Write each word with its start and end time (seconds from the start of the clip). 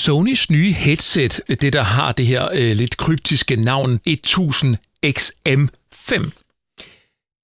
Sonys 0.00 0.50
nye 0.50 0.72
headset, 0.72 1.40
det 1.48 1.72
der 1.72 1.82
har 1.82 2.12
det 2.12 2.26
her 2.26 2.48
øh, 2.52 2.76
lidt 2.76 2.96
kryptiske 2.96 3.56
navn 3.56 4.00
1000XM5, 4.08 6.30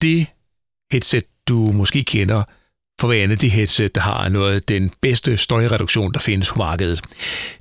det 0.02 0.26
headset, 0.92 1.24
du 1.48 1.54
måske 1.54 2.02
kender 2.02 2.42
for 3.00 3.06
hver 3.06 3.22
andet 3.22 3.40
det 3.40 3.50
headset, 3.50 3.94
der 3.94 4.00
har 4.00 4.28
noget 4.28 4.54
af 4.54 4.62
den 4.62 4.92
bedste 5.02 5.36
støjreduktion, 5.36 6.12
der 6.12 6.18
findes 6.18 6.48
på 6.48 6.58
markedet. 6.58 7.02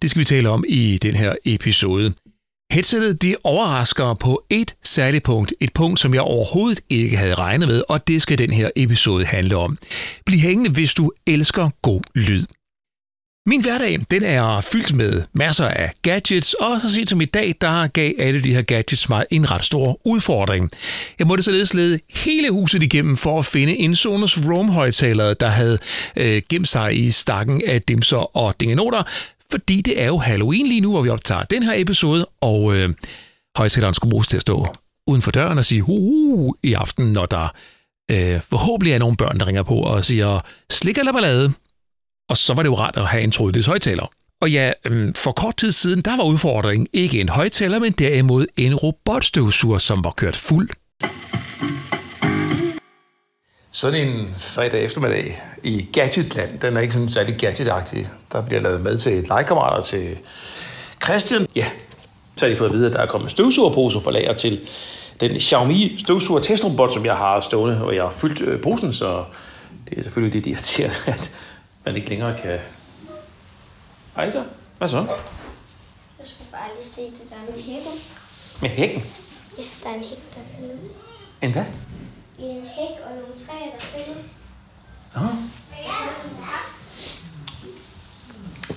Det 0.01 0.09
skal 0.09 0.19
vi 0.19 0.25
tale 0.25 0.49
om 0.49 0.63
i 0.67 0.99
den 1.01 1.15
her 1.15 1.35
episode. 1.45 2.13
Headsetet 2.71 3.21
det 3.21 3.35
overrasker 3.43 4.13
på 4.13 4.45
et 4.49 4.75
særligt 4.83 5.23
punkt, 5.23 5.53
et 5.59 5.73
punkt, 5.73 5.99
som 5.99 6.13
jeg 6.13 6.21
overhovedet 6.21 6.81
ikke 6.89 7.17
havde 7.17 7.35
regnet 7.35 7.67
med, 7.67 7.83
og 7.89 8.07
det 8.07 8.21
skal 8.21 8.37
den 8.37 8.53
her 8.53 8.69
episode 8.75 9.25
handle 9.25 9.57
om. 9.57 9.77
Bliv 10.25 10.39
hængende, 10.39 10.71
hvis 10.71 10.93
du 10.93 11.11
elsker 11.27 11.69
god 11.81 12.01
lyd. 12.15 12.45
Min 13.47 13.61
hverdag, 13.61 13.99
den 14.11 14.23
er 14.23 14.61
fyldt 14.61 14.95
med 14.95 15.23
masser 15.33 15.67
af 15.67 15.91
gadgets, 16.01 16.53
og 16.53 16.81
så 16.81 16.93
sent 16.93 17.09
som 17.09 17.21
i 17.21 17.25
dag, 17.25 17.55
der 17.61 17.87
gav 17.87 18.13
alle 18.19 18.43
de 18.43 18.53
her 18.53 18.61
gadgets 18.61 19.09
mig 19.09 19.25
en 19.31 19.51
ret 19.51 19.65
stor 19.65 19.99
udfordring. 20.05 20.71
Jeg 21.19 21.27
måtte 21.27 21.43
således 21.43 21.73
lede 21.73 21.99
hele 22.15 22.51
huset 22.51 22.83
igennem 22.83 23.17
for 23.17 23.39
at 23.39 23.45
finde 23.45 23.77
en 23.77 23.95
Sonos 23.95 24.37
Roam-højtaler, 24.37 25.33
der 25.33 25.47
havde 25.47 25.77
øh, 26.17 26.41
gemt 26.49 26.67
sig 26.67 27.05
i 27.05 27.11
stakken 27.11 27.61
af 27.67 27.81
dimser 27.81 28.37
og 28.37 28.59
dingenoter, 28.59 29.03
fordi 29.51 29.81
det 29.81 30.01
er 30.01 30.07
jo 30.07 30.17
Halloween 30.17 30.67
lige 30.67 30.81
nu, 30.81 30.91
hvor 30.91 31.01
vi 31.01 31.09
optager 31.09 31.43
den 31.43 31.63
her 31.63 31.73
episode, 31.75 32.25
og 32.41 32.75
øh, 32.75 32.89
højtaleren 33.57 33.93
skulle 33.93 34.11
bruges 34.11 34.27
til 34.27 34.37
at 34.37 34.41
stå 34.41 34.67
uden 35.07 35.21
for 35.21 35.31
døren 35.31 35.57
og 35.57 35.65
sige 35.65 35.81
hu 35.81 36.55
i 36.63 36.73
aften, 36.73 37.11
når 37.11 37.25
der 37.25 37.47
øh, 38.11 38.41
forhåbentlig 38.41 38.93
er 38.93 38.99
nogle 38.99 39.17
børn, 39.17 39.39
der 39.39 39.47
ringer 39.47 39.63
på 39.63 39.75
og 39.75 40.05
siger 40.05 40.39
slik 40.69 40.97
eller 40.97 41.13
ballade. 41.13 41.53
Og 42.29 42.37
så 42.37 42.53
var 42.53 42.63
det 42.63 42.69
jo 42.69 42.75
rart 42.75 42.97
at 42.97 43.07
have 43.07 43.23
en 43.23 43.31
trådløs 43.31 43.65
højtaler. 43.65 44.11
Og 44.41 44.51
ja, 44.51 44.71
øhm, 44.85 45.13
for 45.13 45.31
kort 45.31 45.57
tid 45.57 45.71
siden, 45.71 46.01
der 46.01 46.17
var 46.17 46.23
udfordringen 46.23 46.87
ikke 46.93 47.21
en 47.21 47.29
højtaler, 47.29 47.79
men 47.79 47.91
derimod 47.91 48.45
en 48.57 48.75
robotstøvsuger, 48.75 49.77
som 49.77 50.03
var 50.03 50.11
kørt 50.11 50.35
fuld. 50.35 50.69
Sådan 53.71 54.07
en 54.07 54.35
fredag 54.37 54.83
eftermiddag 54.83 55.41
i 55.63 55.87
Gadgetland, 55.93 56.59
den 56.59 56.77
er 56.77 56.81
ikke 56.81 56.93
sådan 56.93 57.07
særlig 57.07 57.35
gadgetagtig. 57.39 58.09
Der 58.31 58.41
bliver 58.41 58.61
lavet 58.61 58.81
med 58.81 58.97
til 58.97 59.13
et 59.13 59.27
legekammerater 59.27 59.81
til 59.81 60.17
Christian. 61.03 61.47
Ja, 61.55 61.65
så 62.35 62.45
har 62.45 62.49
de 62.49 62.57
fået 62.57 62.69
at 62.69 62.75
vide, 62.75 62.87
at 62.87 62.93
der 62.93 62.99
er 62.99 63.05
kommet 63.05 63.31
støvsugerposer 63.31 63.99
på 63.99 64.11
lager 64.11 64.33
til 64.33 64.59
den 65.19 65.39
Xiaomi 65.39 65.95
støvsuger 65.97 66.41
testrobot, 66.41 66.93
som 66.93 67.05
jeg 67.05 67.15
har 67.15 67.41
stående, 67.41 67.85
og 67.85 67.95
jeg 67.95 68.03
har 68.03 68.09
fyldt 68.09 68.41
øh, 68.41 68.61
posen, 68.61 68.93
så 68.93 69.23
det 69.89 69.97
er 69.97 70.03
selvfølgelig 70.03 70.33
lidt 70.33 70.47
irriterende, 70.47 70.95
at 71.05 71.31
man 71.85 71.95
ikke 71.95 72.09
længere 72.09 72.37
kan... 72.37 72.59
Hej 74.15 74.31
så. 74.31 74.43
Hvad 74.77 74.87
så? 74.87 74.97
Jeg 76.19 76.27
skulle 76.27 76.51
bare 76.51 76.69
lige 76.75 76.87
se 76.87 77.01
det 77.01 77.29
der 77.29 77.55
med 77.55 77.63
hækken. 77.63 77.91
Med 78.61 78.69
hækken? 78.69 79.01
Ja, 79.57 79.63
der 79.83 79.89
er 79.89 79.93
en 79.93 80.03
hæk, 80.03 80.19
der 80.35 80.67
er. 80.67 81.47
En 81.47 81.51
hvad? 81.51 81.65
En 82.39 82.61
hæk 82.61 82.95
og 83.05 83.11
nogle 83.11 83.33
træer, 83.47 83.59
der 83.59 83.75
er 83.75 83.79
faldet. 83.79 84.17
Nå. 85.15 85.21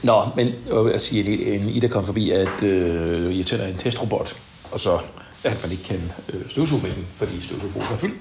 Nå, 0.02 0.28
men 0.36 0.54
jeg 0.66 0.84
vil 0.84 1.00
sige, 1.00 1.54
en 1.54 1.68
Ida 1.68 1.88
kom 1.88 2.04
forbi, 2.04 2.30
at 2.30 2.62
øh, 2.62 3.38
jeg 3.38 3.46
tænder 3.46 3.66
en 3.66 3.78
testrobot, 3.78 4.36
og 4.72 4.80
så 4.80 5.00
at 5.44 5.60
man 5.64 5.70
ikke 5.70 5.84
kan 5.84 6.12
øh, 6.34 6.50
støvsuge 6.50 6.82
med 6.82 6.90
den, 6.90 7.06
fordi 7.16 7.42
støvsugerposen 7.42 7.92
er 7.92 7.96
fyldt. 7.96 8.18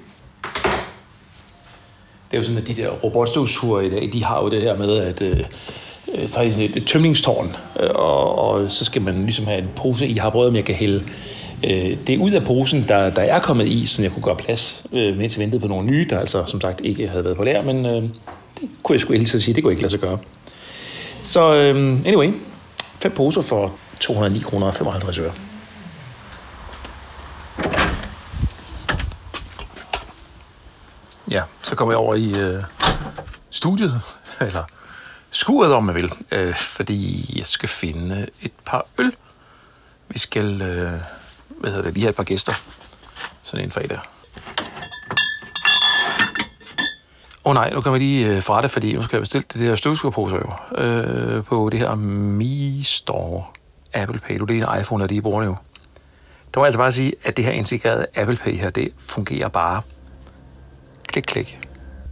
Det 2.31 2.33
er 2.33 2.37
jo 2.37 2.43
sådan, 2.43 2.61
at 2.61 2.67
de 2.67 2.73
der 2.73 2.89
robotstøvsuger 2.89 3.81
i 3.81 3.89
dag, 3.89 4.09
de 4.13 4.23
har 4.23 4.43
jo 4.43 4.49
det 4.49 4.61
her 4.61 4.77
med, 4.77 4.97
at 4.97 5.21
øh, 5.21 5.39
øh 6.15 6.27
så 6.27 6.37
har 6.37 6.45
de 6.45 6.51
sådan 6.51 6.69
et, 6.69 6.75
et 6.75 6.85
tømningstårn, 6.85 7.55
øh, 7.79 7.89
og, 7.95 8.39
og 8.39 8.71
så 8.71 8.85
skal 8.85 9.01
man 9.01 9.23
ligesom 9.23 9.45
have 9.45 9.59
en 9.59 9.69
pose 9.75 10.07
i. 10.07 10.15
Jeg 10.15 10.23
har 10.23 10.29
prøvet, 10.29 10.47
om 10.47 10.55
jeg 10.55 10.65
kan 10.65 10.75
hælde 10.75 11.03
øh, 11.63 11.97
det 12.07 12.17
ud 12.17 12.31
af 12.31 12.43
posen, 12.43 12.85
der, 12.87 13.09
der 13.09 13.21
er 13.21 13.39
kommet 13.39 13.67
i, 13.67 13.85
så 13.85 14.01
jeg 14.01 14.11
kunne 14.11 14.23
gøre 14.23 14.35
plads, 14.35 14.87
øh, 14.93 15.17
mens 15.17 15.37
jeg 15.37 15.41
ventede 15.41 15.61
på 15.61 15.67
nogle 15.67 15.87
nye, 15.87 16.05
der 16.09 16.19
altså 16.19 16.43
som 16.45 16.61
sagt 16.61 16.81
ikke 16.83 17.07
havde 17.07 17.23
været 17.23 17.37
på 17.37 17.43
lær, 17.43 17.61
men 17.61 17.85
øh, 17.85 18.03
det 18.59 18.69
kunne 18.83 18.93
jeg 18.93 19.01
sgu 19.01 19.13
helst 19.13 19.41
sige, 19.41 19.55
det 19.55 19.63
kunne 19.63 19.73
ikke 19.73 19.81
lade 19.81 19.91
sig 19.91 19.99
gøre. 19.99 20.17
Så 21.23 21.53
øh, 21.53 21.99
anyway, 22.05 22.31
fem 22.99 23.11
poser 23.11 23.41
for 23.41 23.73
209 23.99 24.39
kroner 24.39 24.67
og 24.67 24.75
55 24.75 25.19
øre. 25.19 25.31
Ja, 31.31 31.43
så 31.61 31.75
kommer 31.75 31.93
jeg 31.93 31.99
over 31.99 32.15
i 32.15 32.39
øh, 32.39 32.63
studiet, 33.49 34.01
eller 34.47 34.63
skuret 35.31 35.73
om 35.73 35.83
man 35.83 35.95
vil, 35.95 36.13
øh, 36.31 36.55
fordi 36.55 37.33
jeg 37.37 37.45
skal 37.45 37.69
finde 37.69 38.27
et 38.41 38.51
par 38.65 38.85
øl. 38.97 39.13
Vi 40.07 40.19
skal, 40.19 40.61
øh, 40.61 40.91
hvad 41.49 41.69
hedder 41.69 41.83
det, 41.83 41.93
lige 41.93 42.03
have 42.03 42.09
et 42.09 42.15
par 42.15 42.23
gæster. 42.23 42.53
Sådan 43.43 43.65
en 43.65 43.71
fredag. 43.71 43.99
Åh 47.45 47.51
oh, 47.51 47.53
nej, 47.53 47.69
nu 47.69 47.81
kan 47.81 47.93
vi 47.93 47.99
lige 47.99 48.27
øh, 48.27 48.43
fra 48.43 48.61
det, 48.61 48.71
fordi 48.71 48.93
nu 48.93 49.01
skal 49.01 49.17
jeg 49.17 49.21
bestille 49.21 49.45
det 49.53 49.59
der 49.59 49.75
støvsugerposer 49.75 50.35
jo, 50.35 50.81
øh, 50.81 51.43
på 51.43 51.69
det 51.71 51.79
her 51.79 51.95
Mi 51.95 52.83
Store 52.83 53.43
Apple 53.93 54.19
Pay. 54.19 54.39
Du 54.39 54.45
det 54.45 54.59
er 54.59 54.67
en 54.67 54.81
iPhone, 54.81 55.03
og 55.03 55.09
de 55.09 55.21
bruger 55.21 55.41
det 55.41 55.47
jo. 55.47 55.55
Der 56.53 56.59
må 56.59 56.65
jeg 56.65 56.67
altså 56.67 56.77
bare 56.77 56.91
sige, 56.91 57.13
at 57.23 57.37
det 57.37 57.45
her 57.45 57.51
integrerede 57.51 58.07
Apple 58.15 58.37
Pay 58.37 58.55
her, 58.55 58.69
det 58.69 58.91
fungerer 58.97 59.47
bare 59.47 59.81
klik, 61.25 61.45
klik. 61.45 61.59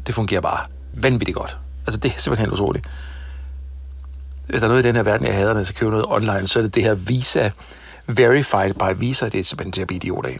Det 0.07 0.15
fungerer 0.15 0.41
bare 0.41 0.67
vanvittigt 0.93 1.35
godt. 1.37 1.57
Altså, 1.87 1.99
det 1.99 2.13
er 2.15 2.19
simpelthen 2.19 2.51
utroligt. 2.51 2.87
Hvis 4.47 4.61
der 4.61 4.67
er 4.67 4.71
noget 4.71 4.85
i 4.85 4.87
den 4.87 4.95
her 4.95 5.03
verden, 5.03 5.27
jeg 5.27 5.35
hader, 5.35 5.53
når 5.53 5.59
jeg 5.59 5.67
skal 5.67 5.79
købe 5.79 5.91
noget 5.91 6.05
online, 6.09 6.47
så 6.47 6.59
er 6.59 6.63
det 6.63 6.75
det 6.75 6.83
her 6.83 6.93
Visa 6.93 7.49
Verified 8.07 8.73
by 8.73 8.99
Visa. 8.99 9.29
Det 9.29 9.39
er 9.39 9.43
simpelthen 9.43 9.71
til 9.71 9.81
at 9.81 9.87
blive 9.87 9.95
idiot 9.95 10.25
af. 10.25 10.39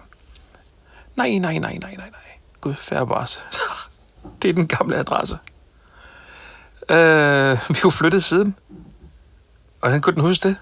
Nej, 1.16 1.38
nej, 1.38 1.58
nej, 1.58 1.78
nej, 1.78 1.78
nej, 1.82 1.96
nej. 1.96 2.10
Gud, 2.62 2.74
færre 2.74 3.26
det 4.42 4.50
er 4.50 4.54
den 4.54 4.68
gamle 4.68 4.98
adresse. 4.98 5.38
Øh, 6.90 7.52
vi 7.70 7.76
er 7.76 7.82
jo 7.84 7.90
flyttet 7.90 8.24
siden. 8.24 8.56
Hvordan 9.80 10.02
kunne 10.02 10.16
den 10.16 10.22
huske 10.22 10.48
det? 10.48 10.56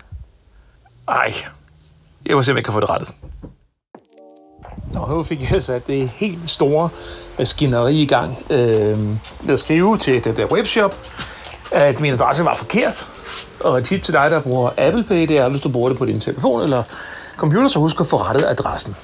Ej, 1.07 1.33
jeg 2.25 2.35
må 2.35 2.43
se, 2.43 2.51
om 2.51 2.57
jeg 2.57 2.63
kan 2.63 2.73
få 2.73 2.79
det 2.79 2.89
rettet. 2.89 3.15
Nå, 4.93 5.05
nu 5.09 5.23
fik 5.23 5.51
jeg 5.51 5.63
sat 5.63 5.87
det 5.87 6.09
helt 6.09 6.49
store 6.49 6.89
maskineri 7.37 8.01
i 8.01 8.05
gang 8.05 8.37
øh, 8.49 8.99
jeg 9.45 9.49
at 9.49 9.59
skrive 9.59 9.97
til 9.97 10.23
det 10.23 10.37
der 10.37 10.45
webshop, 10.45 10.95
at 11.71 11.99
min 11.99 12.13
adresse 12.13 12.45
var 12.45 12.55
forkert. 12.55 13.07
Og 13.59 13.77
et 13.77 13.85
tip 13.85 14.03
til 14.03 14.13
dig, 14.13 14.31
der 14.31 14.41
bruger 14.41 14.69
Apple 14.77 15.03
Pay, 15.03 15.27
det 15.27 15.37
er, 15.37 15.49
hvis 15.49 15.61
du 15.61 15.69
bruger 15.69 15.89
det 15.89 15.97
på 15.97 16.05
din 16.05 16.19
telefon 16.19 16.61
eller 16.61 16.83
computer, 17.37 17.67
så 17.67 17.79
husk 17.79 17.99
at 17.99 18.07
få 18.07 18.17
rettet 18.17 18.45
adressen. 18.45 18.95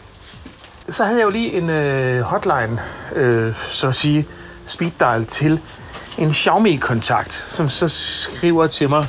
Så 0.89 1.03
havde 1.03 1.17
jeg 1.17 1.25
jo 1.25 1.29
lige 1.29 1.53
en 1.53 1.69
øh, 1.69 2.21
hotline, 2.21 2.79
øh, 3.15 3.53
så 3.69 3.87
at 3.87 3.95
sige, 3.95 4.25
speed 4.65 4.91
dial 4.99 5.25
til 5.25 5.59
en 6.17 6.33
Xiaomi-kontakt, 6.33 7.45
som 7.47 7.69
så 7.69 7.87
skriver 7.87 8.67
til 8.67 8.89
mig, 8.89 9.05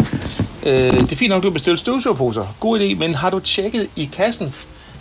øh, 0.67 0.73
det 0.73 1.13
er 1.13 1.17
fint 1.17 1.31
nok, 1.31 1.43
du 1.43 1.49
har 1.49 1.53
bestilt 1.53 1.79
støvsugerposer. 1.79 2.47
God 2.61 2.81
idé, 2.81 2.99
men 2.99 3.15
har 3.15 3.31
du 3.31 3.39
tjekket 3.39 3.89
i 3.97 4.05
kassen? 4.05 4.55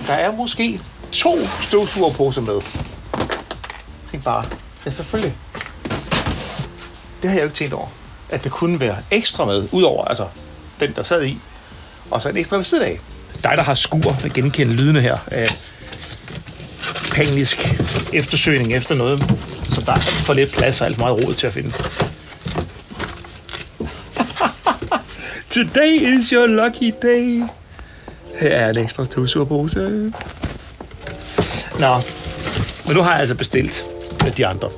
Der 0.08 0.14
er 0.14 0.36
måske 0.36 0.82
to 1.12 1.38
støvsugerposer 1.62 2.42
med. 2.42 2.62
Tænk 4.12 4.24
bare, 4.24 4.46
ja 4.86 4.90
selvfølgelig. 4.92 5.36
Det 7.22 7.30
har 7.30 7.38
jeg 7.38 7.42
jo 7.42 7.48
ikke 7.48 7.56
tænkt 7.56 7.74
over. 7.74 7.88
At 8.30 8.44
det 8.44 8.52
kunne 8.52 8.80
være 8.80 8.98
ekstra 9.12 9.46
med, 9.46 9.68
udover 9.72 10.06
altså 10.06 10.28
den, 10.80 10.94
der 10.96 11.04
sad 11.04 11.26
i, 11.26 11.38
og 12.12 12.22
så 12.22 12.30
en 12.30 12.38
ekstra 12.38 12.56
ved 12.58 12.64
siden 12.64 12.84
af. 12.84 13.00
Dig, 13.44 13.54
der 13.56 13.64
har 13.64 13.74
skur, 13.74 14.22
vil 14.24 14.34
genkende 14.34 14.74
lydene 14.74 15.02
her 15.02 15.18
af 15.28 15.48
panisk 17.12 17.78
eftersøgning 18.14 18.74
efter 18.74 18.96
noget, 18.96 19.20
som 19.70 19.84
der 19.84 19.94
er 19.94 20.00
for 20.00 20.34
lidt 20.34 20.52
plads 20.52 20.82
og 20.82 20.88
alt 20.88 20.98
for 20.98 21.04
meget 21.06 21.28
råd 21.28 21.34
til 21.34 21.48
at 21.48 21.54
finde. 21.54 21.72
Today 25.56 26.18
is 26.18 26.30
your 26.30 26.48
lucky 26.48 26.94
day. 27.02 27.44
Her 28.40 28.50
er 28.50 28.70
en 28.70 28.78
ekstra 28.78 29.06
støvsugerpose. 29.06 30.12
Nå, 31.80 31.96
men 32.88 32.96
nu 32.96 33.02
har 33.02 33.12
jeg 33.12 33.20
altså 33.20 33.36
bestilt 33.36 33.86
med 34.24 34.32
de 34.32 34.48
andre. 34.48 34.70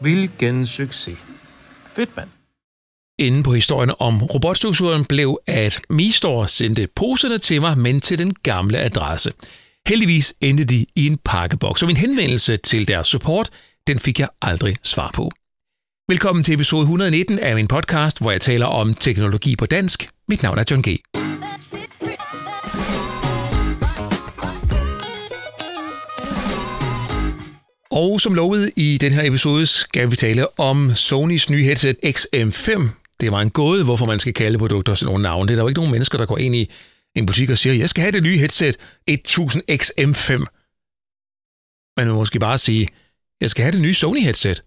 Hvilken 0.00 0.66
succes. 0.66 1.18
Fedt, 1.92 2.16
mand. 2.16 2.28
Inde 3.18 3.42
på 3.42 3.52
historien 3.52 3.92
om 3.98 4.22
robotstøvsugeren 4.22 5.04
blev, 5.04 5.40
at 5.46 5.80
Mistor 5.90 6.46
sendte 6.46 6.88
poserne 6.96 7.38
til 7.38 7.60
mig, 7.60 7.78
men 7.78 8.00
til 8.00 8.18
den 8.18 8.34
gamle 8.42 8.78
adresse. 8.78 9.32
Heldigvis 9.88 10.34
endte 10.40 10.64
de 10.64 10.86
i 10.96 11.06
en 11.06 11.18
pakkeboks, 11.24 11.82
og 11.82 11.86
min 11.86 11.96
henvendelse 11.96 12.56
til 12.56 12.88
deres 12.88 13.06
support, 13.06 13.50
den 13.86 13.98
fik 13.98 14.20
jeg 14.20 14.28
aldrig 14.42 14.76
svar 14.82 15.10
på. 15.14 15.30
Velkommen 16.08 16.44
til 16.44 16.54
episode 16.54 16.82
119 16.82 17.38
af 17.38 17.54
min 17.54 17.68
podcast, 17.68 18.20
hvor 18.20 18.30
jeg 18.30 18.40
taler 18.40 18.66
om 18.66 18.94
teknologi 18.94 19.56
på 19.56 19.66
dansk 19.66 20.08
Mit 20.28 20.42
navn 20.42 20.58
er 20.58 20.64
John 20.70 20.82
G. 20.82 20.88
Og 27.90 28.20
som 28.20 28.34
lovet 28.34 28.70
i 28.76 28.98
den 29.00 29.12
her 29.12 29.22
episode 29.22 29.66
skal 29.66 30.10
vi 30.10 30.16
tale 30.16 30.60
om 30.60 30.94
Sonys 30.94 31.50
nye 31.50 31.64
headset 31.64 31.96
XM5. 32.06 32.88
Det 33.20 33.32
var 33.32 33.40
en 33.40 33.50
gåde, 33.50 33.84
hvorfor 33.84 34.06
man 34.06 34.18
skal 34.18 34.34
kalde 34.34 34.58
produkter 34.58 34.94
sådan 34.94 35.06
nogle 35.06 35.22
navne. 35.22 35.48
Det 35.48 35.52
er 35.52 35.56
der 35.56 35.62
jo 35.62 35.68
ikke 35.68 35.80
nogen 35.80 35.92
mennesker, 35.92 36.18
der 36.18 36.26
går 36.26 36.38
ind 36.38 36.54
i 36.56 36.70
en 37.14 37.26
butik 37.26 37.50
og 37.50 37.58
siger, 37.58 37.74
jeg 37.74 37.88
skal 37.88 38.02
have 38.02 38.12
det 38.12 38.22
nye 38.22 38.38
headset 38.38 38.76
1000 39.06 39.62
XM5. 39.70 40.32
Man 41.96 42.06
vil 42.06 42.14
måske 42.14 42.38
bare 42.38 42.58
sige, 42.58 42.88
jeg 43.40 43.50
skal 43.50 43.62
have 43.62 43.72
det 43.72 43.80
nye 43.80 43.94
Sony 43.94 44.22
headset. 44.22 44.62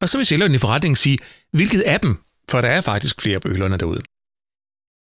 Og 0.00 0.08
så 0.08 0.18
vil 0.18 0.26
sælgeren 0.26 0.54
i 0.54 0.58
forretningen 0.58 0.96
sige, 0.96 1.18
hvilket 1.52 1.80
af 1.80 2.00
dem? 2.00 2.18
For 2.48 2.60
der 2.60 2.68
er 2.68 2.80
faktisk 2.80 3.20
flere 3.20 3.40
bølgerne 3.40 3.76
derude. 3.76 4.02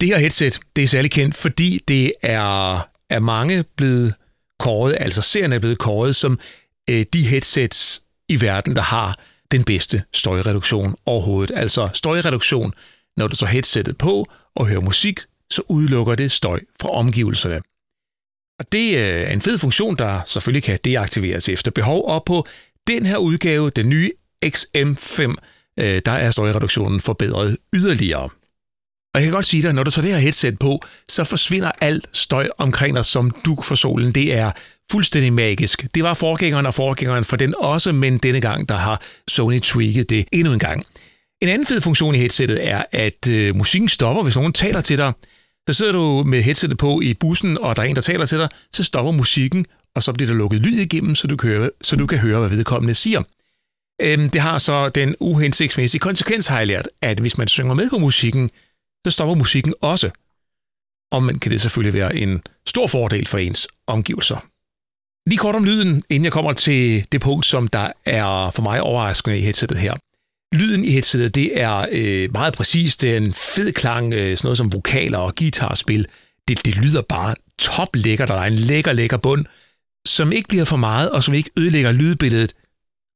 Det 0.00 0.08
her 0.08 0.18
headset, 0.18 0.60
det 0.76 0.84
er 0.84 0.88
særlig 0.88 1.10
kendt, 1.10 1.34
fordi 1.34 1.80
det 1.88 2.12
er 2.22 2.80
er 3.10 3.20
mange 3.20 3.64
blevet 3.76 4.14
kåret, 4.58 4.96
altså 5.00 5.22
serien 5.22 5.52
er 5.52 5.58
blevet 5.58 5.78
kåret 5.78 6.16
som 6.16 6.38
øh, 6.90 7.04
de 7.12 7.26
headsets 7.26 8.02
i 8.28 8.40
verden, 8.40 8.76
der 8.76 8.82
har 8.82 9.18
den 9.50 9.64
bedste 9.64 10.04
støjreduktion 10.12 10.96
overhovedet. 11.06 11.56
Altså 11.56 11.88
støjreduktion, 11.94 12.72
når 13.16 13.28
du 13.28 13.36
så 13.36 13.46
headsettet 13.46 13.98
på 13.98 14.26
og 14.54 14.66
hører 14.66 14.80
musik, 14.80 15.20
så 15.54 15.62
udelukker 15.68 16.14
det 16.14 16.32
støj 16.32 16.60
fra 16.80 16.90
omgivelserne. 16.90 17.60
Og 18.58 18.72
det 18.72 18.94
øh, 18.94 19.00
er 19.00 19.32
en 19.32 19.40
fed 19.40 19.58
funktion, 19.58 19.96
der 19.96 20.20
selvfølgelig 20.24 20.62
kan 20.62 20.78
deaktiveres 20.84 21.48
efter 21.48 21.70
behov, 21.70 22.08
og 22.08 22.24
på 22.24 22.46
den 22.86 23.06
her 23.06 23.16
udgave, 23.16 23.70
den 23.70 23.88
nye 23.88 24.10
XM5, 24.46 25.34
øh, 25.80 26.02
der 26.06 26.12
er 26.12 26.30
støjreduktionen 26.30 27.00
forbedret 27.00 27.56
yderligere. 27.74 28.30
Og 29.14 29.20
jeg 29.20 29.22
kan 29.22 29.32
godt 29.32 29.46
sige 29.46 29.62
dig, 29.62 29.72
når 29.72 29.82
du 29.82 29.90
tager 29.90 30.02
det 30.02 30.12
her 30.12 30.18
headset 30.18 30.58
på, 30.58 30.82
så 31.08 31.24
forsvinder 31.24 31.72
alt 31.80 32.08
støj 32.12 32.48
omkring 32.58 32.96
dig 32.96 33.04
som 33.04 33.30
duk 33.44 33.64
for 33.64 33.74
solen. 33.74 34.12
Det 34.12 34.34
er 34.34 34.50
fuldstændig 34.90 35.32
magisk. 35.32 35.86
Det 35.94 36.04
var 36.04 36.14
forgængeren 36.14 36.66
og 36.66 36.74
forgængeren 36.74 37.24
for 37.24 37.36
den 37.36 37.54
også, 37.58 37.92
men 37.92 38.18
denne 38.18 38.40
gang, 38.40 38.68
der 38.68 38.76
har 38.76 39.02
Sony 39.28 39.60
tweaked 39.60 40.04
det 40.04 40.28
endnu 40.32 40.52
en 40.52 40.58
gang. 40.58 40.86
En 41.40 41.48
anden 41.48 41.66
fed 41.66 41.80
funktion 41.80 42.14
i 42.14 42.18
headsettet 42.18 42.68
er, 42.68 42.84
at 42.92 43.28
øh, 43.28 43.56
musikken 43.56 43.88
stopper, 43.88 44.22
hvis 44.22 44.36
nogen 44.36 44.52
taler 44.52 44.80
til 44.80 44.98
dig. 44.98 45.12
Så 45.68 45.74
sidder 45.74 45.92
du 45.92 46.22
med 46.26 46.42
headsetet 46.42 46.78
på 46.78 47.00
i 47.00 47.14
bussen, 47.14 47.58
og 47.58 47.76
der 47.76 47.82
er 47.82 47.86
en, 47.86 47.96
der 47.96 48.02
taler 48.02 48.26
til 48.26 48.38
dig, 48.38 48.48
så 48.72 48.84
stopper 48.84 49.12
musikken, 49.12 49.66
og 49.94 50.02
så 50.02 50.12
bliver 50.12 50.30
der 50.30 50.36
lukket 50.36 50.60
lyd 50.60 50.78
igennem, 50.78 51.14
så 51.14 51.26
du 51.26 51.36
kan 51.36 51.50
høre, 51.50 51.70
så 51.82 51.96
du 51.96 52.06
kan 52.06 52.18
høre 52.18 52.38
hvad 52.38 52.48
vedkommende 52.48 52.94
siger. 52.94 53.22
Øhm, 54.02 54.30
det 54.30 54.40
har 54.40 54.58
så 54.58 54.88
den 54.88 55.14
uhensigtsmæssige 55.20 56.00
konsekvens, 56.00 56.46
har 56.46 56.58
jeg 56.58 56.66
lært, 56.66 56.88
at 57.02 57.20
hvis 57.20 57.38
man 57.38 57.48
synger 57.48 57.74
med 57.74 57.90
på 57.90 57.98
musikken, 57.98 58.50
så 59.06 59.10
stopper 59.10 59.34
musikken 59.34 59.74
også. 59.80 60.10
Og 61.12 61.22
man 61.22 61.38
kan 61.38 61.50
det 61.50 61.60
selvfølgelig 61.60 61.94
være 61.94 62.16
en 62.16 62.42
stor 62.66 62.86
fordel 62.86 63.26
for 63.26 63.38
ens 63.38 63.68
omgivelser. 63.86 64.36
Lige 65.26 65.38
kort 65.38 65.54
om 65.54 65.64
lyden, 65.64 66.02
inden 66.10 66.24
jeg 66.24 66.32
kommer 66.32 66.52
til 66.52 67.06
det 67.12 67.20
punkt, 67.20 67.46
som 67.46 67.68
der 67.68 67.92
er 68.04 68.50
for 68.50 68.62
mig 68.62 68.82
overraskende 68.82 69.38
i 69.38 69.42
headsetet 69.42 69.78
her. 69.78 69.94
Lyden 70.54 70.84
i 70.84 70.90
headsetet, 70.90 71.34
det 71.34 71.60
er 71.60 71.86
øh, 71.92 72.32
meget 72.32 72.54
præcis. 72.54 72.96
Det 72.96 73.12
er 73.12 73.16
en 73.16 73.32
fed 73.32 73.72
klang, 73.72 74.12
øh, 74.12 74.36
sådan 74.36 74.46
noget 74.46 74.58
som 74.58 74.72
vokaler 74.72 75.18
og 75.18 75.34
guitarspil. 75.34 76.06
Det, 76.48 76.64
det 76.66 76.76
lyder 76.76 77.02
bare 77.02 77.34
top 77.58 77.88
lækkert, 77.94 78.28
der 78.28 78.34
er 78.34 78.44
en 78.44 78.52
lækker, 78.52 78.92
lækker 78.92 79.16
bund, 79.16 79.44
som 80.06 80.32
ikke 80.32 80.48
bliver 80.48 80.64
for 80.64 80.76
meget, 80.76 81.10
og 81.10 81.22
som 81.22 81.34
ikke 81.34 81.50
ødelægger 81.56 81.92
lydbilledet. 81.92 82.52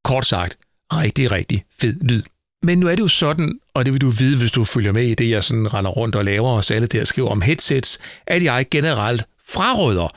Kort 0.05 0.27
sagt, 0.27 0.59
rigtig, 0.93 1.31
rigtig 1.31 1.65
fed 1.81 1.97
lyd. 2.01 2.23
Men 2.63 2.79
nu 2.79 2.87
er 2.89 2.95
det 2.95 3.03
jo 3.03 3.09
sådan, 3.09 3.59
og 3.75 3.85
det 3.85 3.93
vil 3.93 4.01
du 4.01 4.11
vide, 4.11 4.39
hvis 4.39 4.53
du 4.53 4.65
følger 4.65 4.93
med 4.93 5.07
i 5.07 5.15
det, 5.15 5.31
jeg 5.31 5.45
sådan 5.45 5.75
render 5.75 5.91
rundt 5.91 6.17
og 6.17 6.25
laver 6.25 6.51
os 6.51 6.71
alle 6.71 6.87
der 6.87 7.05
skriver 7.05 7.29
om 7.29 7.43
headsets, 7.43 7.99
at 8.27 8.43
jeg 8.43 8.67
generelt 8.71 9.25
fraråder 9.49 10.09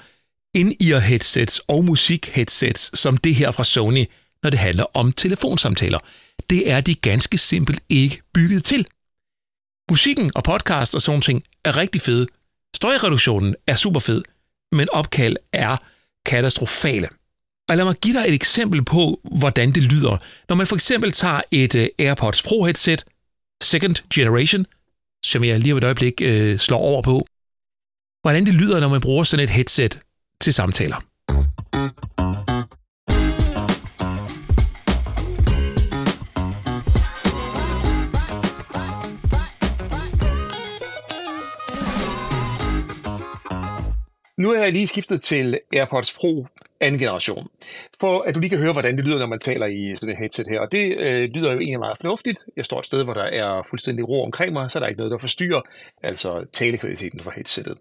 in-ear 0.54 1.00
headsets 1.00 1.62
og 1.68 1.86
musik-headsets 1.86 3.00
som 3.00 3.18
det 3.18 3.36
her 3.36 3.52
fra 3.52 3.64
Sony, 3.64 4.06
når 4.44 4.50
det 4.50 4.60
handler 4.60 4.86
om 4.94 5.12
telefonsamtaler. 5.12 6.00
Det 6.50 6.72
er 6.72 6.82
de 6.82 6.96
ganske 6.96 7.38
simpelt 7.38 7.84
ikke 7.90 8.22
bygget 8.34 8.64
til. 8.64 8.88
Musikken 9.90 10.32
og 10.36 10.44
podcast 10.44 10.96
og 10.96 11.02
sådan 11.02 11.22
ting 11.22 11.44
er 11.64 11.78
rigtig 11.78 12.02
fede. 12.02 12.28
Støjreduktionen 12.76 13.56
er 13.68 13.76
super 13.76 14.00
fed, 14.00 14.24
men 14.72 14.88
opkald 14.92 15.38
er 15.54 15.78
katastrofale. 16.26 17.10
Og 17.70 17.78
lad 17.78 17.86
mig 17.86 17.96
give 17.96 18.14
dig 18.14 18.28
et 18.28 18.34
eksempel 18.34 18.86
på, 18.86 19.22
hvordan 19.38 19.72
det 19.72 19.84
lyder. 19.84 20.18
Når 20.50 20.56
man 20.56 20.68
for 20.68 20.76
eksempel 20.76 21.12
tager 21.12 21.42
et 21.52 21.76
uh, 21.76 21.86
AirPods 22.00 22.44
Pro 22.44 22.64
headset, 22.64 23.06
second 23.64 23.96
generation, 24.14 24.66
som 25.26 25.44
jeg 25.44 25.60
lige 25.60 25.74
om 25.74 25.78
et 25.78 25.84
øjeblik 25.84 26.22
uh, 26.26 26.58
slår 26.58 26.78
over 26.78 27.02
på, 27.02 27.28
hvordan 28.22 28.46
det 28.46 28.54
lyder, 28.54 28.80
når 28.80 28.90
man 28.90 29.02
bruger 29.02 29.24
sådan 29.24 29.44
et 29.44 29.50
headset 29.50 30.00
til 30.42 30.54
samtaler. 30.54 31.11
Nu 44.42 44.50
har 44.50 44.64
jeg 44.64 44.72
lige 44.72 44.88
skiftet 44.88 45.24
til 45.24 45.60
AirPods 45.74 46.14
Pro 46.14 46.48
anden 46.80 47.00
generation, 47.00 47.48
for 48.00 48.22
at 48.22 48.36
du 48.36 48.40
lige 48.40 48.50
kan 48.50 48.60
høre, 48.60 48.74
hvordan 48.74 48.98
det 48.98 49.06
lyder, 49.06 49.20
når 49.20 49.26
man 49.26 49.40
taler 49.40 49.66
i 49.66 49.96
sådan 49.96 50.14
et 50.14 50.20
headset 50.20 50.48
her. 50.50 50.60
Og 50.60 50.72
det 50.72 50.98
øh, 50.98 51.30
lyder 51.30 51.52
jo 51.52 51.60
egentlig 51.60 51.80
meget 51.80 51.98
fornuftigt. 51.98 52.40
Jeg 52.56 52.66
står 52.66 52.80
et 52.80 52.86
sted, 52.86 53.04
hvor 53.04 53.14
der 53.14 53.24
er 53.24 53.62
fuldstændig 53.70 54.10
ro 54.10 54.24
omkring 54.24 54.54
mig, 54.54 54.72
så 54.72 54.80
der 54.80 54.86
er 54.86 54.90
ikke 54.90 54.98
noget, 54.98 55.12
der 55.12 55.18
forstyrrer, 55.18 55.62
altså 56.04 56.46
talekvaliteten 56.54 57.24
fra 57.24 57.32
headsettet. 57.36 57.78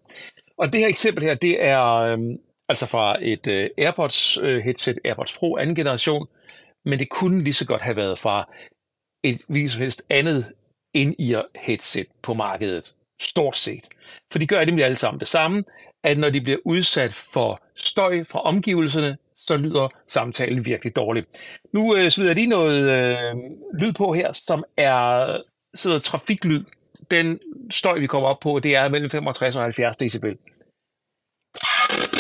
Og 0.59 0.73
det 0.73 0.81
her 0.81 0.89
eksempel 0.89 1.25
her, 1.25 1.35
det 1.35 1.65
er 1.65 1.85
øh, 1.85 2.19
altså 2.69 2.87
fra 2.87 3.17
et 3.21 3.47
øh, 3.47 3.71
AirPods 3.79 4.39
øh, 4.43 4.59
headset, 4.59 4.99
AirPods 5.05 5.39
Pro 5.39 5.57
anden 5.57 5.77
generation, 5.77 6.27
men 6.85 6.99
det 6.99 7.09
kunne 7.09 7.43
lige 7.43 7.55
så 7.55 7.67
godt 7.67 7.83
have 7.83 7.97
været 7.97 8.19
fra 8.19 8.55
et 9.25 9.41
hvilket 9.49 9.71
som 9.71 9.83
helst 9.83 10.03
andet 10.11 10.53
in-ear 10.95 11.45
headset 11.55 12.07
på 12.23 12.35
markedet. 12.35 12.95
Stort 13.21 13.57
set. 13.57 13.85
For 14.33 14.39
de 14.39 14.47
gør 14.47 14.65
nemlig 14.65 14.85
alle 14.85 14.97
sammen 14.97 15.21
det 15.21 15.29
samme, 15.29 15.65
at 16.05 16.19
når 16.19 16.31
de 16.31 16.41
bliver 16.41 16.59
udsat 16.65 17.15
for 17.15 17.63
støj 17.77 18.25
fra 18.25 18.41
omgivelserne, 18.41 19.17
så 19.37 19.57
lyder 19.57 19.89
samtalen 20.09 20.65
virkelig 20.65 20.97
dårligt. 20.97 21.27
Nu 21.73 21.97
øh, 21.97 22.11
smider 22.11 22.31
jeg 22.31 22.37
lige 22.37 22.47
noget 22.47 22.91
øh, 22.91 23.35
lyd 23.81 23.93
på 23.93 24.13
her, 24.13 24.33
som 24.33 24.65
er 24.77 24.97
sidder 25.75 25.99
trafiklyd. 25.99 26.65
Den 27.11 27.39
støj, 27.71 27.99
vi 27.99 28.07
kommer 28.07 28.29
op 28.29 28.41
på, 28.41 28.61
det 28.63 28.77
er 28.77 28.89
mellem 28.89 29.11
65 29.11 29.57
og 29.57 29.63
70 29.63 29.97
decibel. 29.97 30.37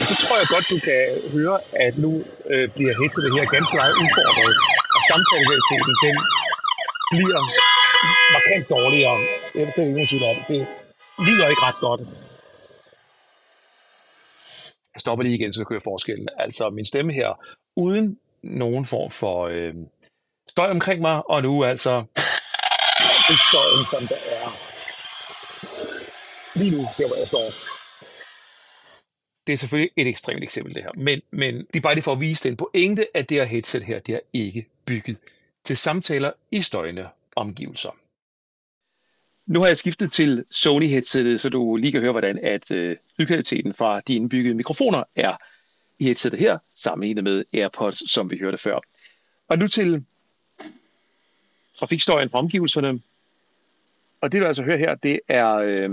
Så 0.08 0.14
tror 0.22 0.36
jeg 0.40 0.46
godt, 0.54 0.66
du 0.74 0.78
kan 0.88 1.02
høre, 1.36 1.58
at 1.86 1.98
nu 2.04 2.12
øh, 2.52 2.66
bliver 2.74 2.94
det 3.24 3.32
her 3.36 3.44
ganske 3.56 3.76
meget 3.80 3.94
udfordret, 4.02 4.54
og 4.96 5.00
samtalekvaliteten, 5.10 5.94
den 6.04 6.14
bliver 7.12 7.42
markant 8.34 8.64
dårligere. 8.76 9.16
Det 9.52 9.58
er 9.62 9.66
ikke 9.66 9.80
nogen 9.80 10.24
om. 10.30 10.36
Det 10.48 10.60
lyder 11.26 11.46
ikke 11.52 11.62
ret 11.68 11.80
godt. 11.88 12.29
Jeg 15.00 15.02
stopper 15.02 15.22
lige 15.22 15.34
igen, 15.34 15.52
så 15.52 15.60
jeg 15.60 15.66
kan 15.66 15.74
høre 15.74 15.80
forskellen. 15.92 16.28
Altså 16.36 16.70
min 16.70 16.84
stemme 16.84 17.12
her, 17.12 17.30
uden 17.76 18.18
nogen 18.42 18.84
form 18.86 19.10
for 19.10 19.46
øh, 19.46 19.74
støj 20.48 20.70
omkring 20.70 21.00
mig, 21.00 21.30
og 21.30 21.42
nu 21.42 21.64
altså 21.64 21.94
den 23.28 23.38
støj, 23.48 23.70
som 23.92 24.06
der 24.12 24.20
er 24.38 24.46
lige 26.58 26.70
nu, 26.70 26.82
der 26.98 27.06
hvor 27.08 27.16
jeg 27.16 27.28
står. 27.28 27.46
Det 29.46 29.52
er 29.52 29.56
selvfølgelig 29.56 29.92
et 29.96 30.06
ekstremt 30.06 30.42
eksempel, 30.42 30.74
det 30.74 30.82
her. 30.82 30.90
Men, 30.96 31.20
men 31.30 31.54
det 31.58 31.76
er 31.76 31.80
bare 31.80 31.94
det 31.94 32.04
for 32.04 32.12
at 32.12 32.20
vise 32.20 32.48
den 32.48 32.56
pointe, 32.56 33.16
at 33.16 33.28
det 33.28 33.36
her 33.36 33.44
headset 33.44 33.82
her, 33.82 33.98
det 33.98 34.14
er 34.14 34.20
ikke 34.32 34.66
bygget 34.84 35.18
til 35.64 35.76
samtaler 35.76 36.32
i 36.50 36.60
støjende 36.60 37.08
omgivelser. 37.36 37.96
Nu 39.50 39.60
har 39.60 39.66
jeg 39.66 39.78
skiftet 39.78 40.12
til 40.12 40.44
Sony 40.50 40.86
headsetet, 40.86 41.40
så 41.40 41.48
du 41.48 41.76
lige 41.76 41.92
kan 41.92 42.00
høre, 42.00 42.12
hvordan 42.12 42.38
at 42.38 42.70
øh, 42.70 42.96
lydkvaliteten 43.16 43.74
fra 43.74 44.00
de 44.00 44.14
indbyggede 44.14 44.54
mikrofoner 44.54 45.02
er 45.16 45.36
i 45.98 46.04
headsetet 46.04 46.38
her, 46.38 46.58
sammenlignet 46.74 47.24
med 47.24 47.44
AirPods, 47.52 48.12
som 48.12 48.30
vi 48.30 48.38
hørte 48.38 48.58
før. 48.58 48.78
Og 49.48 49.58
nu 49.58 49.66
til 49.66 50.04
trafikstøjen 51.74 52.30
fra 52.30 52.38
omgivelserne. 52.38 53.00
Og 54.20 54.32
det, 54.32 54.40
du 54.40 54.46
altså 54.46 54.62
hører 54.62 54.76
her, 54.76 54.94
det 54.94 55.20
er 55.28 55.54
øh, 55.54 55.90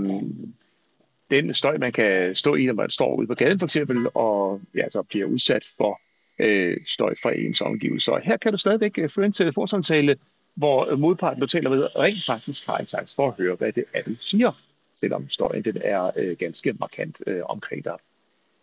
den 1.30 1.54
støj, 1.54 1.78
man 1.78 1.92
kan 1.92 2.34
stå 2.34 2.54
i, 2.54 2.66
når 2.66 2.74
man 2.74 2.90
står 2.90 3.14
ude 3.14 3.26
på 3.26 3.34
gaden 3.34 3.58
for 3.58 3.66
eksempel, 3.66 4.06
og 4.14 4.60
ja, 4.74 4.82
altså 4.82 5.02
bliver 5.02 5.26
udsat 5.26 5.64
for 5.76 6.00
øh, 6.38 6.76
støj 6.86 7.14
fra 7.22 7.32
ens 7.32 7.60
omgivelser. 7.60 8.12
Og 8.12 8.20
her 8.20 8.36
kan 8.36 8.52
du 8.52 8.58
stadigvæk 8.58 8.98
øh, 8.98 9.08
føre 9.08 9.26
en 9.26 9.32
telefonsamtale 9.32 10.16
hvor 10.58 10.96
modparten, 10.96 11.40
du 11.40 11.46
taler 11.46 11.70
med, 11.70 11.96
rent 11.96 12.24
faktisk 12.26 12.66
har 12.66 12.78
en 12.78 12.86
chance 12.86 13.16
for 13.16 13.28
at 13.28 13.34
høre, 13.36 13.54
hvad 13.56 13.72
det 13.72 13.84
er, 13.94 14.02
du 14.02 14.14
siger, 14.14 14.52
selvom 14.94 15.28
støjen 15.28 15.64
den 15.64 15.78
er 15.84 16.10
øh, 16.16 16.36
ganske 16.36 16.72
markant 16.72 17.22
øh, 17.26 17.42
omkring 17.44 17.84
dig. 17.84 17.96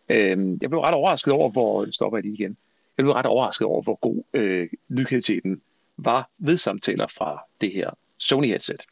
Øh, 0.09 0.57
jeg 0.61 0.69
blev 0.69 0.79
ret 0.79 0.93
overrasket 0.93 1.33
over, 1.33 1.49
hvor, 1.49 1.91
stopper 1.91 2.17
jeg 2.17 2.23
lige 2.23 2.33
igen, 2.33 2.57
jeg 2.97 3.03
blev 3.03 3.11
ret 3.11 3.25
overrasket 3.25 3.67
over, 3.67 3.81
hvor 3.81 3.95
god 3.95 4.23
øh, 4.33 4.69
lydkvaliteten 4.89 5.61
var 5.97 6.29
ved 6.37 6.57
samtaler 6.57 7.07
fra 7.07 7.41
det 7.61 7.71
her 7.71 7.89
Sony 8.17 8.47
headset. 8.47 8.85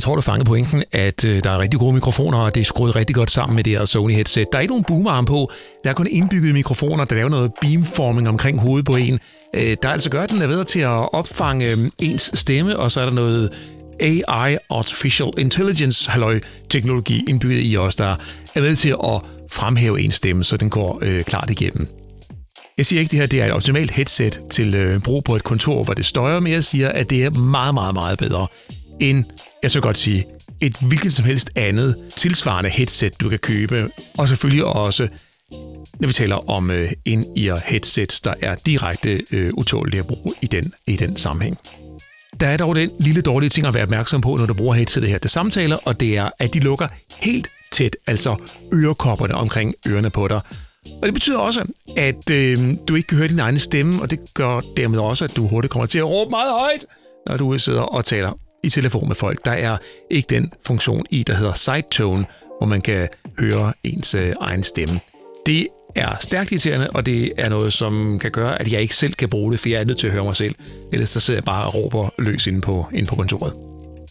Jeg 0.00 0.04
tror, 0.04 0.16
du 0.16 0.22
fangede 0.22 0.44
pointen, 0.44 0.84
at 0.92 1.24
øh, 1.24 1.44
der 1.44 1.50
er 1.50 1.58
rigtig 1.58 1.80
gode 1.80 1.92
mikrofoner, 1.92 2.38
og 2.38 2.54
det 2.54 2.60
er 2.60 2.64
skruet 2.64 2.96
rigtig 2.96 3.16
godt 3.16 3.30
sammen 3.30 3.56
med 3.56 3.64
det 3.64 3.78
her 3.78 3.84
Sony 3.84 4.12
headset. 4.12 4.46
Der 4.52 4.58
er 4.58 4.62
ikke 4.62 4.72
nogen 4.72 4.84
boomarm 4.84 5.24
på. 5.24 5.50
Der 5.84 5.90
er 5.90 5.94
kun 5.94 6.06
indbyggede 6.10 6.52
mikrofoner, 6.52 7.04
der 7.04 7.14
laver 7.14 7.28
noget 7.28 7.52
beamforming 7.60 8.28
omkring 8.28 8.60
hovedet 8.60 8.86
på 8.86 8.96
en. 8.96 9.18
Øh, 9.54 9.76
der 9.82 9.88
er 9.88 9.92
altså 9.92 10.10
gør, 10.10 10.22
at 10.22 10.30
den 10.30 10.42
er 10.42 10.46
bedre 10.46 10.64
til 10.64 10.80
at 10.80 11.12
opfange 11.14 11.70
øh, 11.70 11.78
ens 11.98 12.30
stemme, 12.34 12.78
og 12.78 12.90
så 12.90 13.00
er 13.00 13.04
der 13.04 13.12
noget 13.12 13.52
AI, 14.00 14.56
Artificial 14.70 15.30
Intelligence, 15.38 16.10
halløj, 16.10 16.40
teknologi 16.70 17.24
indbygget 17.28 17.72
i 17.72 17.76
os, 17.76 17.96
der 17.96 18.16
er 18.54 18.60
ved 18.60 18.76
til 18.76 18.90
at 19.04 19.22
fremhæve 19.50 20.00
ens 20.00 20.14
stemme, 20.14 20.44
så 20.44 20.56
den 20.56 20.70
går 20.70 20.98
øh, 21.02 21.24
klart 21.24 21.50
igennem. 21.50 21.88
Jeg 22.78 22.86
siger 22.86 23.00
ikke, 23.00 23.08
at 23.08 23.12
det 23.12 23.20
her 23.20 23.26
det 23.26 23.40
er 23.40 23.46
et 23.46 23.52
optimalt 23.52 23.90
headset 23.90 24.40
til 24.50 24.74
øh, 24.74 25.00
brug 25.00 25.24
på 25.24 25.36
et 25.36 25.44
kontor, 25.44 25.84
hvor 25.84 25.94
det 25.94 26.04
støjer, 26.04 26.40
men 26.40 26.52
jeg 26.52 26.64
siger, 26.64 26.88
at 26.88 27.10
det 27.10 27.24
er 27.24 27.30
meget, 27.30 27.74
meget, 27.74 27.94
meget 27.94 28.18
bedre 28.18 28.46
end, 29.00 29.24
jeg 29.62 29.70
så 29.70 29.80
godt 29.80 29.98
sige, 29.98 30.26
et 30.60 30.76
hvilket 30.80 31.12
som 31.12 31.24
helst 31.24 31.50
andet 31.56 31.96
tilsvarende 32.16 32.70
headset, 32.70 33.20
du 33.20 33.28
kan 33.28 33.38
købe. 33.38 33.90
Og 34.18 34.28
selvfølgelig 34.28 34.64
også, 34.64 35.08
når 36.00 36.06
vi 36.06 36.12
taler 36.12 36.50
om 36.50 36.70
øh, 36.70 36.92
in-ear 37.04 37.60
headsets, 37.64 38.20
der 38.20 38.34
er 38.42 38.54
direkte 38.54 39.22
øh, 39.30 39.50
utålige 39.54 40.00
at 40.00 40.06
bruge 40.06 40.34
i 40.42 40.46
den, 40.46 40.72
i 40.86 40.96
den 40.96 41.16
sammenhæng. 41.16 41.58
Der 42.40 42.46
er 42.46 42.56
dog 42.56 42.74
den 42.74 42.90
lille 43.00 43.22
dårlige 43.22 43.50
ting 43.50 43.66
at 43.66 43.74
være 43.74 43.82
opmærksom 43.82 44.20
på, 44.20 44.36
når 44.36 44.46
du 44.46 44.54
bruger 44.54 44.74
headsetet 44.74 45.10
her 45.10 45.18
til 45.18 45.30
samtaler, 45.30 45.76
og 45.84 46.00
det 46.00 46.16
er, 46.16 46.30
at 46.38 46.54
de 46.54 46.60
lukker 46.60 46.88
helt 47.16 47.48
tæt, 47.72 47.96
altså 48.06 48.36
ørekopperne 48.74 49.34
omkring 49.34 49.74
ørerne 49.88 50.10
på 50.10 50.28
dig. 50.28 50.40
Og 50.86 51.06
det 51.06 51.14
betyder 51.14 51.38
også, 51.38 51.72
at 51.96 52.30
øh, 52.30 52.74
du 52.88 52.94
ikke 52.94 53.06
kan 53.06 53.18
høre 53.18 53.28
din 53.28 53.38
egen 53.38 53.58
stemme, 53.58 54.02
og 54.02 54.10
det 54.10 54.34
gør 54.34 54.60
dermed 54.76 54.98
også, 54.98 55.24
at 55.24 55.36
du 55.36 55.46
hurtigt 55.46 55.72
kommer 55.72 55.86
til 55.86 55.98
at 55.98 56.08
råbe 56.08 56.30
meget 56.30 56.52
højt, 56.52 56.84
når 57.26 57.36
du 57.36 57.58
sidder 57.58 57.82
og 57.82 58.04
taler 58.04 58.32
i 58.64 58.68
telefon 58.68 59.08
med 59.08 59.16
folk. 59.16 59.44
Der 59.44 59.50
er 59.50 59.76
ikke 60.10 60.26
den 60.30 60.52
funktion 60.66 61.06
i, 61.10 61.22
der 61.22 61.34
hedder 61.34 61.52
side 61.52 61.82
tone, 61.90 62.24
hvor 62.58 62.66
man 62.66 62.80
kan 62.80 63.08
høre 63.38 63.72
ens 63.84 64.14
øh, 64.14 64.32
egen 64.40 64.62
stemme. 64.62 65.00
Det 65.46 65.68
er 65.96 66.16
stærkt 66.20 66.52
irriterende, 66.52 66.90
og 66.90 67.06
det 67.06 67.32
er 67.38 67.48
noget, 67.48 67.72
som 67.72 68.18
kan 68.18 68.30
gøre, 68.30 68.60
at 68.60 68.72
jeg 68.72 68.80
ikke 68.82 68.96
selv 68.96 69.12
kan 69.12 69.28
bruge 69.28 69.52
det, 69.52 69.60
for 69.60 69.68
jeg 69.68 69.80
er 69.80 69.84
nødt 69.84 69.98
til 69.98 70.06
at 70.06 70.12
høre 70.12 70.24
mig 70.24 70.36
selv. 70.36 70.54
Ellers 70.92 71.12
der 71.12 71.20
sidder 71.20 71.38
jeg 71.38 71.44
bare 71.44 71.66
og 71.66 71.74
råber 71.74 72.08
løs 72.18 72.46
inde 72.46 72.60
på, 72.60 72.86
inde 72.94 73.08
på 73.08 73.16
kontoret. 73.16 73.52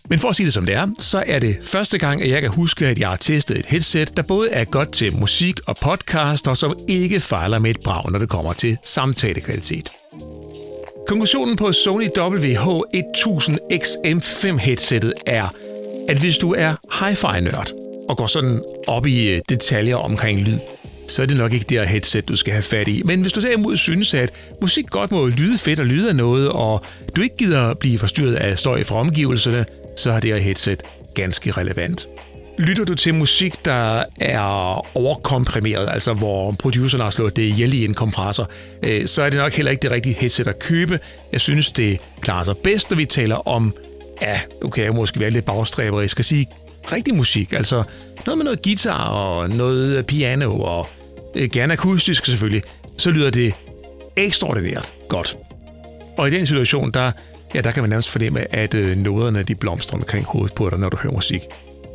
Men 0.10 0.20
for 0.20 0.30
at 0.30 0.36
sige 0.36 0.46
det 0.46 0.54
som 0.54 0.66
det 0.66 0.76
er, 0.76 0.88
så 1.00 1.24
er 1.28 1.40
det 1.40 1.58
første 1.64 1.98
gang, 1.98 2.22
at 2.22 2.30
jeg 2.30 2.42
kan 2.42 2.50
huske, 2.50 2.88
at 2.88 3.00
jeg 3.00 3.10
har 3.10 3.16
testet 3.16 3.58
et 3.58 3.66
headset, 3.66 4.18
der 4.18 4.24
både 4.24 4.50
er 4.52 4.66
godt 4.66 4.92
til 4.92 5.16
musik 5.16 5.60
og 5.68 5.78
podcast, 5.82 6.48
og 6.48 6.58
som 6.58 6.80
ikke 6.88 7.20
fejler 7.20 7.60
med 7.60 7.70
et 7.70 7.80
brag, 7.84 8.12
når 8.12 8.20
det 8.20 8.30
kommer 8.30 8.54
til 8.54 8.78
samtalekvalitet. 8.84 9.92
Konklusionen 11.10 11.56
på 11.56 11.72
Sony 11.72 12.08
WH-1000XM5 12.18 14.58
headsettet 14.58 15.14
er, 15.26 15.54
at 16.10 16.20
hvis 16.20 16.38
du 16.38 16.54
er 16.54 16.76
hi-fi-nørd 17.00 17.72
og 18.10 18.18
går 18.18 18.28
sådan 18.28 18.64
op 18.88 19.06
i 19.06 19.30
øh, 19.30 19.42
detaljer 19.50 19.96
omkring 19.96 20.40
lyd, 20.40 20.60
så 21.08 21.22
er 21.22 21.26
det 21.26 21.38
nok 21.38 21.54
ikke 21.54 21.66
det 21.70 21.80
her 21.80 21.86
headset, 21.86 22.28
du 22.28 22.36
skal 22.36 22.54
have 22.54 22.64
fat 22.64 22.88
i. 22.88 23.02
Men 23.06 23.22
hvis 23.22 23.34
du 23.34 23.42
derimod 23.42 23.78
synes, 23.78 24.14
at 24.14 24.34
musik 24.62 24.90
godt 24.90 25.12
må 25.12 25.28
lyde 25.28 25.58
fedt 25.58 25.80
og 25.80 25.86
lyde 25.86 26.10
af 26.10 26.16
noget, 26.16 26.50
og 26.50 26.82
du 27.16 27.22
ikke 27.22 27.38
gider 27.38 27.74
blive 27.74 28.00
forstyrret 28.00 28.36
af 28.36 28.60
støj 28.60 28.84
fra 28.84 28.96
omgivelserne, 28.96 29.66
så 29.98 30.12
er 30.12 30.20
det 30.20 30.32
her 30.32 30.38
headset 30.38 30.84
ganske 31.14 31.52
relevant. 31.52 32.08
Lytter 32.60 32.86
du 32.86 32.96
til 32.96 33.14
musik, 33.14 33.66
der 33.66 34.04
er 34.20 34.98
overkomprimeret, 34.98 35.90
altså 35.90 36.14
hvor 36.14 36.52
produceren 36.52 37.04
har 37.04 37.10
slået 37.10 37.36
det 37.36 37.42
ihjel 37.42 37.74
i 37.74 37.86
en 37.86 37.94
kompressor, 37.94 38.50
øh, 38.84 39.08
så 39.08 39.24
er 39.24 39.30
det 39.30 39.40
nok 39.40 39.54
heller 39.54 39.72
ikke 39.72 39.82
det 39.82 39.92
rigtige 39.92 40.16
headset 40.16 40.48
at 40.48 40.60
købe. 40.60 41.00
Jeg 41.32 41.42
synes, 41.42 41.72
det 41.72 42.00
klarer 42.22 42.44
sig 42.44 42.58
bedst, 42.58 42.90
når 42.90 42.98
vi 42.98 43.06
taler 43.06 43.48
om, 43.48 43.74
ja, 44.22 44.40
okay, 44.64 44.84
jeg 44.84 44.94
måske 44.94 45.20
være 45.20 45.30
lidt 45.30 45.46
bagstræberisk 45.46 46.12
skal 46.12 46.26
sige 46.26 46.48
rigtig 46.92 47.16
musik, 47.16 47.54
altså 47.54 47.84
noget 48.26 48.38
med 48.38 48.44
noget 48.44 48.62
guitar 48.62 49.10
og 49.10 49.50
noget 49.50 50.06
piano 50.06 50.60
og 50.62 50.88
øh, 51.36 51.50
gerne 51.50 51.74
akustisk 51.74 52.26
selvfølgelig, 52.26 52.64
så 52.98 53.12
lyder 53.12 53.30
det 53.30 53.54
ekstraordinært 54.16 54.94
godt. 55.08 55.38
Og 56.18 56.28
i 56.28 56.32
den 56.32 56.46
situation, 56.46 56.92
der, 56.92 57.12
ja, 57.56 57.62
der 57.62 57.72
kan 57.72 57.84
man 57.84 57.90
nærmest 57.90 58.10
fornemme, 58.10 58.56
at 58.56 58.76
øh, 58.76 58.98
noderne 58.98 59.44
de 59.44 59.56
blomstrer 59.56 60.00
omkring 60.00 60.26
hovedet 60.26 60.54
på 60.56 60.70
dig, 60.70 60.80
når 60.80 60.90
du 60.90 60.98
hører 60.98 61.14
musik. 61.14 61.42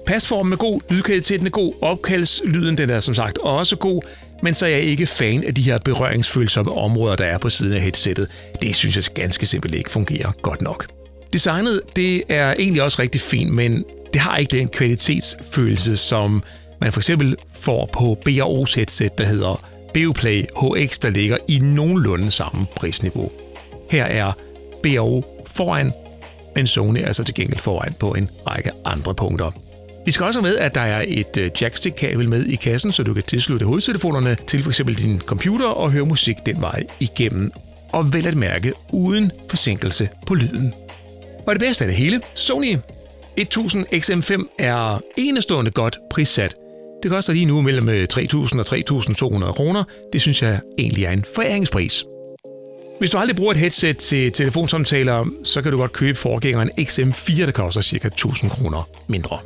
Pasformen 0.06 0.52
er 0.52 0.56
god, 0.56 0.80
lydkvaliteten 0.90 1.46
er 1.46 1.50
god, 1.50 1.74
opkaldslyden 1.80 2.78
den 2.78 2.90
er 2.90 3.00
som 3.00 3.14
sagt 3.14 3.38
også 3.38 3.76
god, 3.76 4.02
men 4.42 4.54
så 4.54 4.66
er 4.66 4.70
jeg 4.70 4.80
ikke 4.80 5.06
fan 5.06 5.44
af 5.44 5.54
de 5.54 5.62
her 5.62 5.78
berøringsfølsomme 5.78 6.72
områder, 6.72 7.16
der 7.16 7.24
er 7.24 7.38
på 7.38 7.48
siden 7.50 7.72
af 7.72 7.80
headsettet. 7.80 8.28
Det 8.62 8.76
synes 8.76 8.96
jeg 8.96 9.04
ganske 9.14 9.46
simpelt 9.46 9.74
ikke 9.74 9.90
fungerer 9.90 10.32
godt 10.42 10.62
nok. 10.62 10.86
Designet 11.32 11.80
det 11.96 12.22
er 12.28 12.54
egentlig 12.58 12.82
også 12.82 13.02
rigtig 13.02 13.20
fint, 13.20 13.52
men 13.52 13.84
det 14.12 14.20
har 14.20 14.36
ikke 14.36 14.58
den 14.58 14.68
kvalitetsfølelse, 14.68 15.96
som 15.96 16.42
man 16.80 16.92
for 16.92 17.00
eksempel 17.00 17.36
får 17.52 17.88
på 17.92 18.18
BRO's 18.28 18.76
headset, 18.76 19.18
der 19.18 19.24
hedder 19.24 19.64
Beoplay 19.94 20.42
HX, 20.42 20.98
der 20.98 21.10
ligger 21.10 21.36
i 21.48 21.58
nogenlunde 21.58 22.30
samme 22.30 22.66
prisniveau. 22.76 23.32
Her 23.90 24.04
er 24.04 24.32
BRO 24.82 25.42
foran, 25.46 25.92
men 26.56 26.66
Sony 26.66 26.98
er 27.04 27.12
så 27.12 27.24
til 27.24 27.34
gengæld 27.34 27.60
foran 27.60 27.94
på 28.00 28.10
en 28.10 28.30
række 28.46 28.70
andre 28.84 29.14
punkter. 29.14 29.50
Vi 30.04 30.12
skal 30.12 30.26
også 30.26 30.40
have 30.40 30.50
med, 30.50 30.58
at 30.58 30.74
der 30.74 30.80
er 30.80 31.04
et 31.08 31.36
øh, 31.38 31.50
jackstick-kabel 31.60 32.28
med 32.28 32.44
i 32.44 32.56
kassen, 32.56 32.92
så 32.92 33.02
du 33.02 33.14
kan 33.14 33.22
tilslutte 33.22 33.66
hovedtelefonerne 33.66 34.36
til 34.46 34.62
f.eks. 34.62 34.80
din 34.98 35.20
computer 35.20 35.66
og 35.66 35.92
høre 35.92 36.04
musik 36.04 36.36
den 36.46 36.60
vej 36.60 36.84
igennem. 37.00 37.50
Og 37.92 38.12
vel 38.12 38.26
at 38.26 38.34
mærke 38.34 38.72
uden 38.92 39.32
forsinkelse 39.48 40.08
på 40.26 40.34
lyden. 40.34 40.74
Og 41.46 41.54
det 41.54 41.60
bedste 41.60 41.84
af 41.84 41.88
det 41.88 41.96
hele, 41.96 42.20
Sony 42.34 42.76
1000 43.36 43.86
XM5 43.94 44.54
er 44.58 45.00
enestående 45.16 45.70
godt 45.70 45.98
prissat. 46.10 46.54
Det 47.02 47.10
koster 47.10 47.32
lige 47.32 47.46
nu 47.46 47.62
mellem 47.62 47.88
øh, 47.88 48.06
3.000 48.12 48.58
og 48.58 48.64
3.200 49.46 49.52
kroner. 49.52 49.84
Det 50.12 50.20
synes 50.20 50.42
jeg 50.42 50.60
egentlig 50.78 51.04
er 51.04 51.12
en 51.12 51.24
foræringspris. 51.34 52.04
Hvis 52.98 53.10
du 53.10 53.18
aldrig 53.18 53.36
bruger 53.36 53.50
et 53.50 53.56
headset 53.56 53.96
til 53.96 54.32
telefonsamtaler, 54.32 55.24
så 55.44 55.62
kan 55.62 55.72
du 55.72 55.78
godt 55.78 55.92
købe 55.92 56.18
forgængeren 56.18 56.70
XM4, 56.80 57.46
der 57.46 57.52
koster 57.52 57.80
ca. 57.80 58.06
1000 58.06 58.50
kroner 58.50 58.88
mindre. 59.08 59.38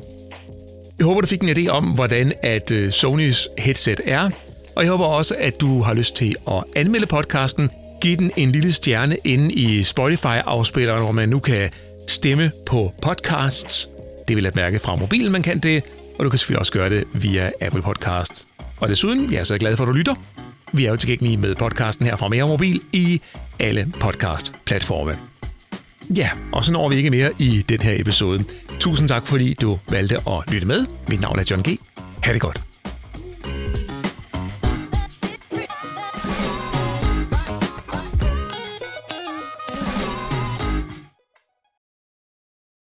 Jeg 0.99 1.07
håber, 1.07 1.21
du 1.21 1.26
fik 1.26 1.43
en 1.43 1.49
idé 1.49 1.69
om, 1.69 1.85
hvordan 1.85 2.33
at 2.43 2.71
øh, 2.71 2.93
Sonys 2.93 3.49
headset 3.59 4.00
er, 4.05 4.31
og 4.76 4.83
jeg 4.83 4.90
håber 4.90 5.05
også, 5.05 5.35
at 5.38 5.61
du 5.61 5.83
har 5.83 5.95
lyst 5.95 6.17
til 6.17 6.37
at 6.50 6.64
anmelde 6.76 7.07
podcasten, 7.07 7.71
give 8.02 8.17
den 8.17 8.31
en 8.37 8.52
lille 8.52 8.73
stjerne 8.73 9.17
inde 9.25 9.52
i 9.55 9.83
Spotify-afspilleren, 9.83 11.02
hvor 11.02 11.12
man 11.12 11.28
nu 11.28 11.38
kan 11.38 11.71
stemme 12.09 12.50
på 12.67 12.93
podcasts. 13.02 13.88
Det 14.28 14.37
vil 14.37 14.45
jeg 14.45 14.52
mærke 14.57 14.78
fra 14.78 14.97
mobilen, 14.97 15.33
man 15.33 15.43
kan 15.43 15.59
det, 15.59 15.83
og 16.19 16.25
du 16.25 16.31
kan 16.31 16.38
selvfølgelig 16.38 16.59
også 16.59 16.73
gøre 16.73 16.90
det 16.90 17.05
via 17.12 17.50
Apple 17.61 17.83
Podcast. 17.83 18.47
Og 18.81 18.88
desuden, 18.88 19.33
jeg 19.33 19.40
er 19.40 19.45
så 19.45 19.59
glad 19.59 19.76
for, 19.76 19.85
at 19.85 19.88
du 19.88 19.93
lytter. 19.93 20.14
Vi 20.73 20.87
er 20.87 20.90
jo 20.90 20.97
tilgængelige 20.97 21.37
med 21.37 21.55
podcasten 21.55 22.07
her 22.07 22.17
fra 22.17 22.28
Mere 22.28 22.47
Mobil 22.47 22.81
i 22.93 23.21
alle 23.59 23.93
podcast-platforme. 24.00 25.19
Ja, 26.17 26.31
og 26.52 26.64
så 26.64 26.73
når 26.73 26.88
vi 26.88 26.97
ikke 26.97 27.11
mere 27.11 27.31
i 27.38 27.64
den 27.69 27.81
her 27.81 28.00
episode. 28.00 28.45
Tusind 28.80 29.08
tak, 29.08 29.26
fordi 29.26 29.54
du 29.54 29.78
valgte 29.90 30.16
at 30.16 30.50
lytte 30.50 30.66
med. 30.66 30.87
Mit 31.08 31.20
navn 31.20 31.38
er 31.38 31.44
John 31.50 31.62
G. 31.62 31.78
Ha' 32.25 32.32
det 32.32 32.40
godt. 32.40 32.68